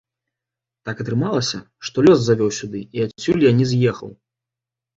[0.89, 1.57] Так атрымалася,
[1.91, 4.09] што лёс завёў сюды, і адсюль я не з'ехаў.